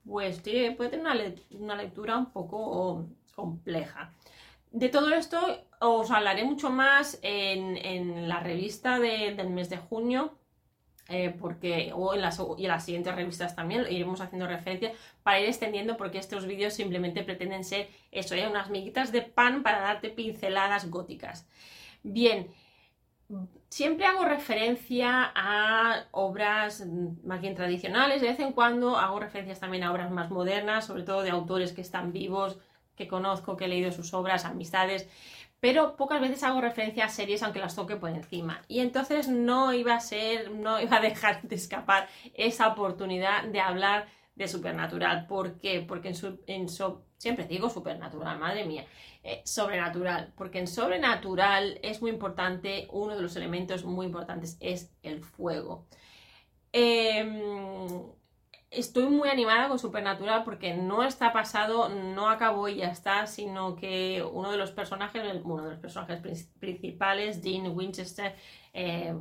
pues 0.05 0.39
puede 0.41 0.89
tener 0.89 1.35
una, 1.51 1.75
lectura 1.75 2.17
un 2.17 2.31
poco 2.31 3.07
compleja. 3.35 4.11
De 4.71 4.89
todo 4.89 5.13
esto 5.13 5.39
os 5.79 6.09
hablaré 6.09 6.43
mucho 6.43 6.69
más 6.69 7.19
en, 7.21 8.27
la 8.27 8.39
revista 8.39 8.99
del 8.99 9.49
mes 9.49 9.69
de 9.69 9.77
junio, 9.77 10.37
eh, 11.09 11.35
porque, 11.37 11.91
o 11.93 12.13
en 12.13 12.21
las, 12.21 12.41
y 12.57 12.63
en 12.63 12.69
las 12.69 12.85
siguientes 12.85 13.13
revistas 13.13 13.55
también 13.55 13.85
iremos 13.89 14.21
haciendo 14.21 14.47
referencia 14.47 14.93
para 15.21 15.41
ir 15.41 15.47
extendiendo 15.47 15.97
porque 15.97 16.17
estos 16.17 16.45
vídeos 16.47 16.73
simplemente 16.73 17.23
pretenden 17.23 17.65
ser 17.65 17.89
eso, 18.11 18.35
¿eh? 18.35 18.47
unas 18.47 18.69
miguitas 18.69 19.11
de 19.11 19.21
pan 19.21 19.63
para 19.63 19.81
darte 19.81 20.09
pinceladas 20.09 20.89
góticas. 20.89 21.45
Bien, 22.03 22.47
siempre 23.69 24.05
hago 24.05 24.23
referencia 24.23 25.31
a 25.35 26.05
obras 26.11 26.85
más 27.23 27.41
bien 27.41 27.55
tradicionales, 27.55 28.21
de 28.21 28.29
vez 28.29 28.39
en 28.39 28.53
cuando 28.53 28.97
hago 28.97 29.19
referencias 29.19 29.59
también 29.59 29.83
a 29.83 29.91
obras 29.91 30.09
más 30.09 30.31
modernas, 30.31 30.85
sobre 30.85 31.03
todo 31.03 31.21
de 31.21 31.31
autores 31.31 31.73
que 31.73 31.81
están 31.81 32.13
vivos, 32.13 32.57
que 32.95 33.07
conozco, 33.07 33.57
que 33.57 33.65
he 33.65 33.67
leído 33.67 33.91
sus 33.91 34.13
obras, 34.13 34.45
amistades, 34.45 35.07
pero 35.59 35.95
pocas 35.95 36.19
veces 36.19 36.43
hago 36.43 36.59
referencia 36.59 37.05
a 37.05 37.09
series 37.09 37.41
aunque 37.41 37.59
las 37.59 37.75
toque 37.75 37.95
por 37.95 38.09
encima. 38.09 38.61
Y 38.67 38.79
entonces 38.79 39.29
no 39.29 39.73
iba 39.73 39.95
a 39.95 39.99
ser, 40.01 40.51
no 40.51 40.81
iba 40.81 40.97
a 40.97 41.01
dejar 41.01 41.41
de 41.43 41.55
escapar 41.55 42.09
esa 42.33 42.67
oportunidad 42.67 43.45
de 43.45 43.61
hablar 43.61 44.07
de 44.35 44.47
Supernatural. 44.47 45.25
¿Por 45.25 45.59
qué? 45.59 45.79
Porque 45.87 46.13
en, 46.47 46.67
siempre 47.17 47.47
digo 47.47 47.69
Supernatural, 47.69 48.39
madre 48.39 48.65
mía. 48.65 48.85
Eh, 49.23 49.41
sobrenatural, 49.45 50.33
porque 50.35 50.59
en 50.59 50.67
Sobrenatural 50.67 51.79
es 51.81 52.01
muy 52.01 52.11
importante, 52.11 52.89
uno 52.91 53.15
de 53.15 53.21
los 53.21 53.37
elementos 53.37 53.85
muy 53.85 54.07
importantes 54.07 54.57
es 54.59 54.91
el 55.01 55.23
fuego. 55.23 55.87
Eh, 56.73 57.23
estoy 58.73 59.05
muy 59.07 59.29
animada 59.29 59.67
con 59.67 59.79
Supernatural 59.79 60.43
porque 60.43 60.73
no 60.73 61.03
está 61.03 61.31
pasado, 61.31 61.89
no 61.89 62.29
acabó 62.29 62.67
y 62.67 62.77
ya 62.77 62.89
está, 62.89 63.27
sino 63.27 63.75
que 63.75 64.23
uno 64.31 64.51
de 64.51 64.57
los 64.57 64.71
personajes, 64.71 65.23
uno 65.43 65.63
de 65.63 65.71
los 65.71 65.79
personajes 65.79 66.47
principales, 66.59 67.41
Dean 67.41 67.67
Winchester, 67.75 68.35
eh, 68.73 69.15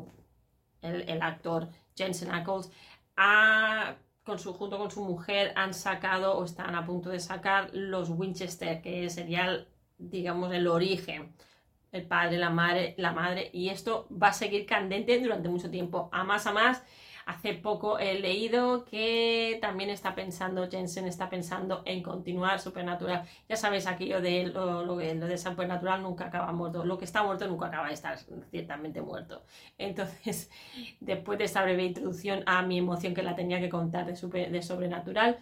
el, 0.82 1.22
actor 1.22 1.68
Jensen 1.96 2.32
Ackles, 2.32 2.70
su, 4.38 4.52
junto 4.54 4.78
con 4.78 4.90
su 4.90 5.04
mujer 5.04 5.52
han 5.56 5.74
sacado 5.74 6.38
o 6.38 6.44
están 6.44 6.74
a 6.74 6.86
punto 6.86 7.10
de 7.10 7.20
sacar 7.20 7.70
los 7.72 8.10
Winchester, 8.10 8.82
que 8.82 9.08
sería, 9.10 9.66
digamos, 9.98 10.52
el 10.52 10.66
origen 10.66 11.34
el 11.92 12.06
padre, 12.06 12.38
la 12.38 12.50
madre, 12.50 12.94
la 12.96 13.12
madre, 13.12 13.50
y 13.52 13.68
esto 13.68 14.08
va 14.10 14.28
a 14.28 14.32
seguir 14.32 14.66
candente 14.66 15.20
durante 15.20 15.48
mucho 15.50 15.70
tiempo, 15.70 16.08
a 16.10 16.24
más 16.24 16.46
a 16.46 16.52
más, 16.52 16.82
Hace 17.26 17.54
poco 17.54 17.98
he 17.98 18.18
leído 18.18 18.84
que 18.84 19.58
también 19.60 19.90
está 19.90 20.14
pensando, 20.14 20.68
Jensen 20.68 21.06
está 21.06 21.30
pensando 21.30 21.82
en 21.84 22.02
continuar 22.02 22.60
Supernatural. 22.60 23.24
Ya 23.48 23.56
sabéis, 23.56 23.86
aquello 23.86 24.20
de 24.20 24.46
lo, 24.46 24.84
lo, 24.84 24.96
de 24.96 25.38
Supernatural 25.38 26.02
nunca 26.02 26.26
acaba 26.26 26.52
muerto. 26.52 26.84
Lo 26.84 26.98
que 26.98 27.04
está 27.04 27.22
muerto 27.22 27.46
nunca 27.46 27.66
acaba 27.66 27.88
de 27.88 27.94
estar 27.94 28.18
ciertamente 28.50 29.00
muerto. 29.00 29.42
Entonces, 29.78 30.50
después 31.00 31.38
de 31.38 31.44
esta 31.44 31.62
breve 31.62 31.84
introducción 31.84 32.42
a 32.46 32.62
mi 32.62 32.78
emoción 32.78 33.14
que 33.14 33.22
la 33.22 33.36
tenía 33.36 33.60
que 33.60 33.68
contar 33.68 34.06
de, 34.06 34.50
de 34.50 34.62
Sobrenatural, 34.62 35.38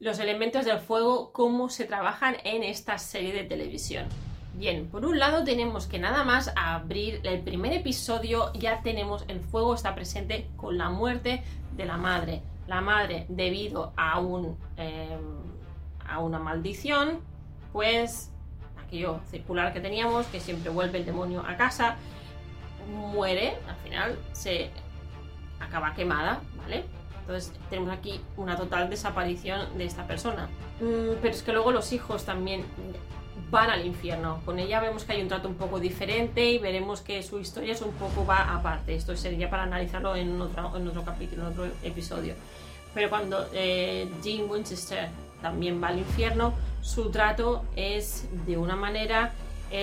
los 0.00 0.18
elementos 0.18 0.64
del 0.64 0.78
fuego, 0.78 1.32
cómo 1.32 1.68
se 1.68 1.84
trabajan 1.84 2.36
en 2.44 2.62
esta 2.62 2.98
serie 2.98 3.32
de 3.32 3.44
televisión. 3.44 4.06
Bien, 4.54 4.86
por 4.86 5.04
un 5.04 5.18
lado 5.18 5.42
tenemos 5.42 5.86
que 5.86 5.98
nada 5.98 6.22
más 6.22 6.52
abrir 6.54 7.20
el 7.24 7.40
primer 7.40 7.72
episodio 7.72 8.52
ya 8.52 8.82
tenemos 8.82 9.24
el 9.26 9.40
fuego 9.40 9.74
está 9.74 9.96
presente 9.96 10.48
con 10.56 10.78
la 10.78 10.90
muerte 10.90 11.42
de 11.76 11.84
la 11.84 11.96
madre. 11.96 12.40
La 12.68 12.80
madre 12.80 13.26
debido 13.28 13.92
a 13.96 14.20
un 14.20 14.56
em, 14.76 15.20
a 16.06 16.20
una 16.20 16.38
maldición, 16.38 17.20
pues 17.72 18.30
aquello 18.80 19.20
circular 19.28 19.72
que 19.72 19.80
teníamos, 19.80 20.26
que 20.26 20.38
siempre 20.38 20.70
vuelve 20.70 20.98
el 20.98 21.04
demonio 21.04 21.44
a 21.46 21.56
casa, 21.56 21.96
muere, 22.88 23.56
al 23.68 23.76
final 23.76 24.18
se 24.32 24.70
acaba 25.58 25.94
quemada, 25.94 26.40
¿vale? 26.58 26.84
Entonces 27.22 27.52
tenemos 27.70 27.92
aquí 27.92 28.20
una 28.36 28.56
total 28.56 28.88
desaparición 28.88 29.76
de 29.78 29.86
esta 29.86 30.06
persona. 30.06 30.48
Mm, 30.80 31.16
pero 31.20 31.34
es 31.34 31.42
que 31.42 31.52
luego 31.52 31.72
los 31.72 31.92
hijos 31.92 32.24
también 32.24 32.64
van 33.54 33.70
al 33.70 33.86
infierno. 33.86 34.40
Con 34.44 34.58
ella 34.58 34.80
vemos 34.80 35.04
que 35.04 35.12
hay 35.12 35.22
un 35.22 35.28
trato 35.28 35.48
un 35.48 35.54
poco 35.54 35.78
diferente 35.78 36.44
y 36.44 36.58
veremos 36.58 37.00
que 37.00 37.22
su 37.22 37.38
historia 37.38 37.72
es 37.72 37.80
un 37.82 37.92
poco 37.92 38.26
va 38.26 38.52
aparte. 38.52 38.94
Esto 38.94 39.16
sería 39.16 39.48
para 39.48 39.62
analizarlo 39.62 40.16
en 40.16 40.40
otro, 40.40 41.04
capítulo, 41.04 41.42
en 41.42 41.48
otro 41.48 41.66
episodio. 41.84 42.34
Pero 42.92 43.08
cuando 43.08 43.46
eh, 43.52 44.10
Jean 44.22 44.50
Winchester 44.50 45.08
también 45.40 45.80
va 45.80 45.88
al 45.88 45.98
infierno, 45.98 46.52
su 46.82 47.10
trato 47.10 47.64
es 47.76 48.28
de 48.44 48.58
una 48.58 48.74
manera 48.74 49.32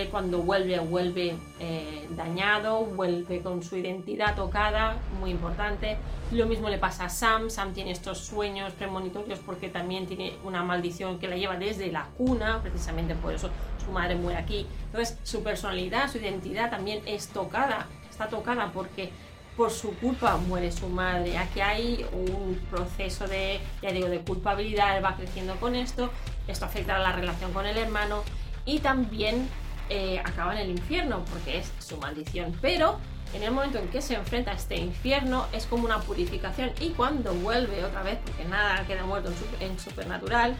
cuando 0.09 0.39
vuelve, 0.39 0.79
vuelve 0.79 1.35
eh, 1.59 2.07
dañado, 2.11 2.85
vuelve 2.85 3.41
con 3.41 3.61
su 3.61 3.75
identidad 3.75 4.35
tocada, 4.35 4.97
muy 5.19 5.31
importante. 5.31 5.97
Lo 6.31 6.45
mismo 6.45 6.69
le 6.69 6.77
pasa 6.77 7.05
a 7.05 7.09
Sam, 7.09 7.49
Sam 7.49 7.73
tiene 7.73 7.91
estos 7.91 8.19
sueños 8.19 8.71
premonitorios 8.73 9.39
porque 9.39 9.67
también 9.67 10.07
tiene 10.07 10.37
una 10.45 10.63
maldición 10.63 11.19
que 11.19 11.27
la 11.27 11.35
lleva 11.35 11.57
desde 11.57 11.91
la 11.91 12.05
cuna, 12.17 12.61
precisamente 12.61 13.15
por 13.15 13.33
eso 13.33 13.49
su 13.83 13.91
madre 13.91 14.15
muere 14.15 14.39
aquí. 14.39 14.65
Entonces 14.85 15.17
su 15.23 15.43
personalidad, 15.43 16.09
su 16.09 16.19
identidad 16.19 16.69
también 16.69 17.01
es 17.05 17.27
tocada, 17.27 17.87
está 18.09 18.27
tocada 18.27 18.71
porque 18.71 19.11
por 19.57 19.71
su 19.71 19.93
culpa 19.95 20.37
muere 20.37 20.71
su 20.71 20.87
madre. 20.87 21.37
Aquí 21.37 21.59
hay 21.59 22.05
un 22.13 22.55
proceso 22.69 23.27
de, 23.27 23.59
ya 23.81 23.91
digo, 23.91 24.07
de 24.07 24.19
culpabilidad, 24.19 24.97
él 24.97 25.03
va 25.03 25.17
creciendo 25.17 25.55
con 25.57 25.75
esto, 25.75 26.09
esto 26.47 26.65
afecta 26.65 26.95
a 26.95 26.99
la 26.99 27.11
relación 27.11 27.51
con 27.51 27.65
el 27.65 27.77
hermano 27.77 28.23
y 28.65 28.79
también 28.79 29.49
eh, 29.93 30.19
acaba 30.19 30.53
en 30.53 30.59
el 30.59 30.69
infierno, 30.69 31.25
porque 31.29 31.57
es 31.57 31.69
su 31.79 31.97
maldición. 31.97 32.55
Pero 32.61 32.97
en 33.33 33.43
el 33.43 33.51
momento 33.51 33.77
en 33.77 33.89
que 33.89 34.01
se 34.01 34.15
enfrenta 34.15 34.51
a 34.51 34.53
este 34.53 34.77
infierno 34.77 35.47
es 35.51 35.65
como 35.65 35.83
una 35.83 35.99
purificación 35.99 36.71
y 36.79 36.91
cuando 36.91 37.33
vuelve 37.33 37.83
otra 37.83 38.01
vez, 38.01 38.17
porque 38.25 38.45
nada 38.45 38.87
queda 38.87 39.05
muerto 39.05 39.33
en, 39.59 39.77
supernatural, 39.77 40.55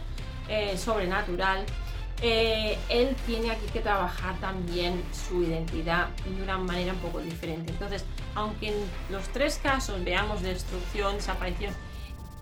eh, 0.48 0.76
sobrenatural, 0.76 1.64
eh, 2.20 2.76
él 2.90 3.16
tiene 3.24 3.52
aquí 3.52 3.64
que 3.72 3.80
trabajar 3.80 4.38
también 4.38 5.02
su 5.12 5.42
identidad 5.42 6.08
de 6.26 6.42
una 6.42 6.58
manera 6.58 6.92
un 6.92 6.98
poco 6.98 7.20
diferente. 7.20 7.72
Entonces, 7.72 8.04
aunque 8.34 8.68
en 8.68 8.74
los 9.08 9.26
tres 9.28 9.58
casos 9.62 10.04
veamos 10.04 10.42
destrucción, 10.42 11.16
desaparición, 11.16 11.72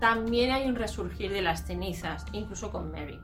también 0.01 0.51
hay 0.51 0.67
un 0.67 0.75
resurgir 0.75 1.31
de 1.31 1.41
las 1.41 1.65
cenizas, 1.65 2.25
incluso 2.33 2.69
con 2.69 2.91
Mary. 2.91 3.17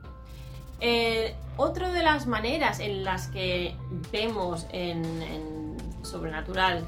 Eh, 0.80 1.34
otra 1.56 1.90
de 1.92 2.02
las 2.02 2.26
maneras 2.26 2.78
en 2.78 3.04
las 3.04 3.28
que 3.28 3.74
vemos 4.12 4.66
en, 4.70 5.76
Sobrenatural, 6.02 6.84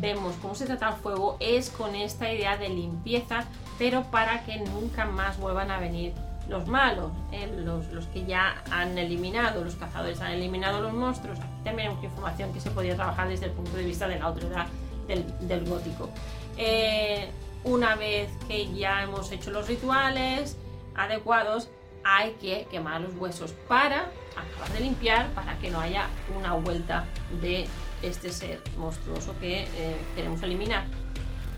vemos 0.00 0.36
cómo 0.40 0.54
se 0.54 0.66
trata 0.66 0.90
el 0.90 0.94
fuego 0.96 1.36
es 1.40 1.70
con 1.70 1.94
esta 1.96 2.32
idea 2.32 2.56
de 2.56 2.68
limpieza, 2.68 3.44
pero 3.78 4.04
para 4.04 4.44
que 4.44 4.58
nunca 4.58 5.06
más 5.06 5.40
vuelvan 5.40 5.70
a 5.70 5.80
venir 5.80 6.12
los 6.48 6.66
malos, 6.66 7.10
eh, 7.32 7.50
los, 7.64 8.06
que 8.08 8.26
ya 8.26 8.62
han 8.70 8.98
eliminado, 8.98 9.64
los 9.64 9.76
cazadores 9.76 10.20
han 10.20 10.32
eliminado 10.32 10.82
los 10.82 10.92
monstruos. 10.92 11.38
También 11.64 11.90
hay 11.90 12.04
información 12.04 12.52
que 12.52 12.60
se 12.60 12.70
podía 12.70 12.94
trabajar 12.94 13.28
desde 13.28 13.46
el 13.46 13.52
punto 13.52 13.76
de 13.76 13.84
vista 13.84 14.06
de 14.06 14.18
la 14.18 14.26
autoridad 14.26 14.66
del, 15.06 15.64
gótico. 15.64 16.10
Eh, 16.56 17.30
una 17.64 17.96
vez 17.96 18.30
que 18.46 18.72
ya 18.72 19.02
hemos 19.02 19.32
hecho 19.32 19.50
los 19.50 19.66
rituales 19.66 20.56
adecuados, 20.94 21.70
hay 22.04 22.32
que 22.34 22.66
quemar 22.70 23.00
los 23.00 23.14
huesos 23.16 23.52
para 23.68 24.10
acabar 24.36 24.72
de 24.72 24.80
limpiar, 24.80 25.30
para 25.32 25.58
que 25.58 25.70
no 25.70 25.80
haya 25.80 26.08
una 26.36 26.54
vuelta 26.54 27.04
de 27.40 27.66
este 28.02 28.32
ser 28.32 28.60
monstruoso 28.76 29.34
que 29.40 29.62
eh, 29.62 29.96
queremos 30.14 30.42
eliminar. 30.42 30.84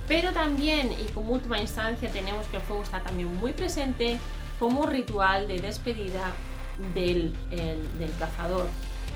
Pero 0.08 0.32
también, 0.32 0.92
y 0.92 1.10
como 1.12 1.32
última 1.32 1.60
instancia, 1.60 2.10
tenemos 2.10 2.46
que 2.46 2.56
el 2.56 2.62
fuego 2.62 2.82
está 2.82 3.00
también 3.00 3.34
muy 3.36 3.52
presente 3.52 4.18
como 4.58 4.86
ritual 4.86 5.46
de 5.48 5.60
despedida 5.60 6.32
del, 6.94 7.32
cazador. 8.18 8.68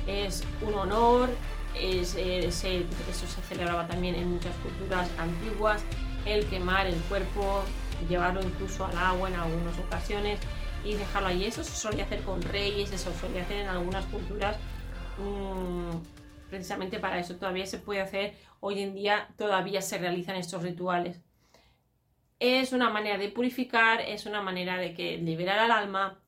Es 0.06 0.44
un 0.62 0.74
honor, 0.74 1.28
es, 1.74 2.14
eso 2.14 3.26
se 3.26 3.42
celebraba 3.48 3.86
también 3.88 4.14
en 4.14 4.30
muchas 4.30 4.54
culturas 4.56 5.08
antiguas, 5.18 5.82
el 6.24 6.46
quemar 6.46 6.86
el 6.86 7.00
cuerpo, 7.02 7.62
llevarlo 8.08 8.42
incluso 8.42 8.86
al 8.86 8.96
agua 8.96 9.28
en 9.28 9.34
algunas 9.34 9.78
ocasiones 9.78 10.38
y 10.86 10.94
dejarlo 10.94 11.28
ahí. 11.28 11.44
Eso 11.44 11.64
se 11.64 11.76
solía 11.76 12.04
hacer 12.04 12.22
con 12.22 12.40
reyes, 12.42 12.92
eso 12.92 13.12
se 13.12 13.18
solía 13.18 13.42
hacer 13.42 13.58
en 13.58 13.68
algunas 13.68 14.04
culturas. 14.06 14.56
Mmm, 15.18 15.96
precisamente 16.48 16.98
para 16.98 17.18
eso 17.18 17.36
todavía 17.36 17.66
se 17.66 17.78
puede 17.78 18.00
hacer, 18.00 18.36
hoy 18.60 18.80
en 18.80 18.94
día 18.94 19.28
todavía 19.36 19.82
se 19.82 19.98
realizan 19.98 20.36
estos 20.36 20.62
rituales. 20.62 21.20
Es 22.38 22.72
una 22.72 22.90
manera 22.90 23.18
de 23.18 23.30
purificar, 23.30 24.00
es 24.00 24.26
una 24.26 24.42
manera 24.42 24.76
de 24.76 24.94
que 24.94 25.16
liberar 25.18 25.58
al 25.58 25.70
alma. 25.70 26.20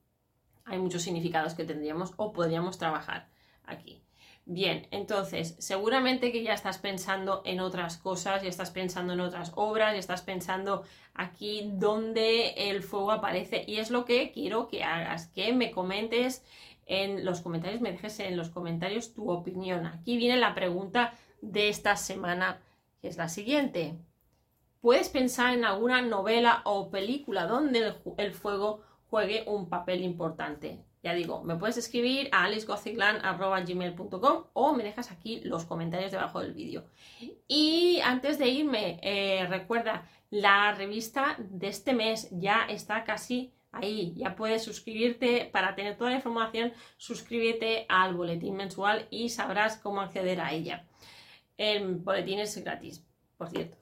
Hay 0.65 0.79
muchos 0.79 1.03
significados 1.03 1.55
que 1.55 1.65
tendríamos 1.65 2.13
o 2.17 2.33
podríamos 2.33 2.79
trabajar 2.79 3.29
aquí. 3.65 4.03
Bien, 4.51 4.89
entonces, 4.93 5.57
seguramente 5.59 6.33
que 6.33 6.43
ya 6.43 6.55
estás 6.55 6.79
pensando 6.79 7.43
en 7.45 7.61
otras 7.61 7.99
cosas, 7.99 8.43
ya 8.43 8.49
estás 8.49 8.71
pensando 8.71 9.13
en 9.13 9.21
otras 9.21 9.53
obras, 9.57 9.93
ya 9.93 9.99
estás 9.99 10.23
pensando 10.23 10.85
aquí 11.13 11.69
donde 11.75 12.55
el 12.71 12.83
fuego 12.83 13.13
aparece 13.13 13.65
y 13.67 13.77
es 13.77 13.91
lo 13.91 14.07
que 14.07 14.33
quiero 14.33 14.67
que 14.69 14.85
hagas, 14.85 15.27
que 15.27 15.53
me 15.53 15.71
comentes 15.71 16.47
en 16.87 17.27
los 17.27 17.43
comentarios, 17.43 17.83
me 17.83 17.93
dejes 17.93 18.21
en 18.21 18.39
los 18.39 18.49
comentarios 18.49 19.13
tu 19.13 19.31
opinión. 19.31 19.85
Aquí 19.85 20.17
viene 20.17 20.39
la 20.39 20.55
pregunta 20.55 21.13
de 21.43 21.69
esta 21.69 21.97
semana, 21.97 22.63
que 23.03 23.09
es 23.09 23.19
la 23.19 23.29
siguiente. 23.29 23.99
¿Puedes 24.81 25.11
pensar 25.11 25.53
en 25.53 25.67
alguna 25.67 26.01
novela 26.01 26.63
o 26.65 26.89
película 26.89 27.47
donde 27.47 27.93
el, 28.17 28.33
fuego 28.33 28.81
juegue 29.11 29.45
un 29.47 29.69
papel 29.69 30.03
importante? 30.03 30.88
Ya 31.03 31.15
digo, 31.15 31.43
me 31.45 31.57
puedes 31.57 31.77
escribir 31.77 32.29
a 32.33 32.45
alicegociclan.gmail.com 32.45 34.45
o 34.53 34.73
me 34.75 34.83
dejas 34.83 35.13
aquí 35.13 35.41
los 35.45 35.65
comentarios 35.65 36.11
debajo 36.11 36.41
del 36.41 36.55
vídeo. 36.55 36.85
Y 37.47 38.01
antes 38.05 38.39
de 38.39 38.49
irme, 38.49 38.99
eh, 39.03 39.47
recuerda, 39.49 40.09
la 40.31 40.73
revista 40.73 41.37
de 41.39 41.69
este 41.69 41.95
mes 41.95 42.29
ya 42.33 42.67
está 42.69 43.05
casi 43.05 43.53
ahí. 43.71 44.15
Ya 44.17 44.35
puedes 44.35 44.63
suscribirte 44.63 45.49
para 45.53 45.75
tener 45.75 45.97
toda 45.97 46.11
la 46.11 46.17
información. 46.17 46.73
Suscríbete 46.97 47.87
al 47.89 48.15
boletín 48.15 48.57
mensual 48.57 49.07
y 49.11 49.29
sabrás 49.29 49.77
cómo 49.77 50.01
acceder 50.01 50.41
a 50.41 50.53
ella. 50.53 50.87
El 51.57 51.97
boletín 51.97 52.41
es 52.41 52.57
gratis, 52.63 53.05
por 53.37 53.51
cierto. 53.51 53.77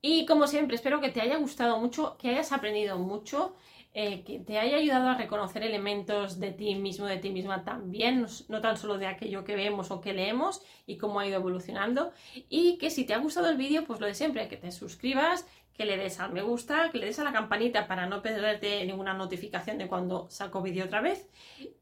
Y 0.00 0.26
como 0.26 0.46
siempre, 0.46 0.76
espero 0.76 1.00
que 1.00 1.10
te 1.10 1.20
haya 1.20 1.36
gustado 1.36 1.78
mucho, 1.78 2.16
que 2.18 2.30
hayas 2.30 2.52
aprendido 2.52 2.98
mucho, 2.98 3.56
eh, 3.94 4.22
que 4.22 4.38
te 4.38 4.58
haya 4.58 4.76
ayudado 4.76 5.08
a 5.08 5.14
reconocer 5.14 5.62
elementos 5.62 6.38
de 6.38 6.52
ti 6.52 6.74
mismo, 6.74 7.06
de 7.06 7.16
ti 7.16 7.30
misma 7.30 7.64
también, 7.64 8.26
no 8.48 8.60
tan 8.60 8.76
solo 8.76 8.98
de 8.98 9.06
aquello 9.06 9.44
que 9.44 9.56
vemos 9.56 9.90
o 9.90 10.00
que 10.00 10.12
leemos 10.12 10.62
y 10.86 10.98
cómo 10.98 11.20
ha 11.20 11.26
ido 11.26 11.36
evolucionando. 11.36 12.12
Y 12.48 12.78
que 12.78 12.90
si 12.90 13.04
te 13.04 13.14
ha 13.14 13.18
gustado 13.18 13.48
el 13.48 13.56
vídeo, 13.56 13.84
pues 13.84 14.00
lo 14.00 14.06
de 14.06 14.14
siempre, 14.14 14.48
que 14.48 14.56
te 14.56 14.70
suscribas, 14.70 15.46
que 15.78 15.84
le 15.84 15.96
des 15.96 16.18
al 16.18 16.32
me 16.32 16.42
gusta, 16.42 16.90
que 16.90 16.98
le 16.98 17.06
des 17.06 17.18
a 17.20 17.24
la 17.24 17.32
campanita 17.32 17.86
para 17.86 18.06
no 18.06 18.20
perderte 18.20 18.84
ninguna 18.84 19.14
notificación 19.14 19.78
de 19.78 19.86
cuando 19.86 20.28
saco 20.28 20.60
vídeo 20.60 20.86
otra 20.86 21.00
vez 21.00 21.28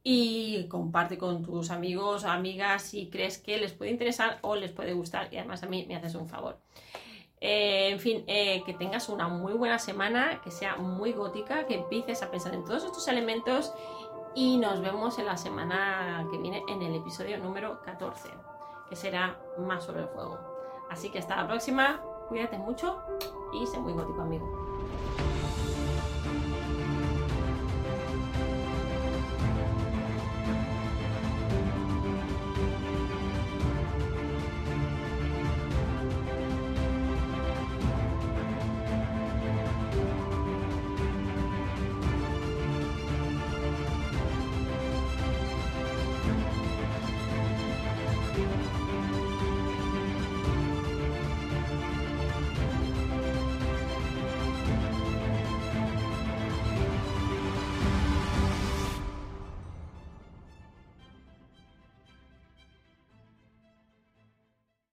y 0.05 0.69
comparte 0.69 1.17
con 1.17 1.43
tus 1.43 1.71
amigos 1.71 2.25
amigas 2.25 2.83
si 2.83 3.09
crees 3.09 3.39
que 3.39 3.57
les 3.57 3.73
puede 3.73 3.91
interesar 3.91 4.39
o 4.43 4.55
les 4.55 4.71
puede 4.71 4.93
gustar 4.93 5.29
y 5.33 5.39
además 5.39 5.63
a 5.63 5.67
mí 5.67 5.87
me 5.89 5.97
haces 5.97 6.15
un 6.15 6.29
favor. 6.29 6.61
Eh, 7.41 7.91
en 7.91 8.01
fin, 8.01 8.25
eh, 8.27 8.63
que 8.65 8.73
tengas 8.73 9.09
una 9.09 9.29
muy 9.29 9.53
buena 9.53 9.79
semana, 9.79 10.41
que 10.43 10.51
sea 10.51 10.77
muy 10.77 11.13
gótica, 11.13 11.67
que 11.67 11.75
empieces 11.75 12.23
a 12.23 12.31
pensar 12.31 12.55
en 12.55 12.65
todos 12.65 12.85
estos 12.85 13.07
elementos 13.09 13.75
y 14.35 14.57
nos 14.59 14.81
vemos 14.81 15.19
en 15.19 15.27
la 15.27 15.37
semana 15.37 16.27
que 16.31 16.39
viene 16.39 16.63
en 16.69 16.83
el 16.83 16.95
episodio 16.95 17.39
número 17.39 17.81
14, 17.83 18.31
que 18.89 18.97
será 18.97 19.39
más 19.59 19.85
sobre 19.85 20.03
el 20.03 20.09
fuego. 20.09 20.39
Así 20.91 21.11
que 21.11 21.19
hasta 21.19 21.37
la 21.37 21.47
próxima, 21.47 22.03
cuídate 22.29 22.59
mucho 22.59 23.03
y 23.53 23.67
sé 23.67 23.79
muy 23.79 23.93
gótico, 23.93 24.23
amigo. 24.23 24.76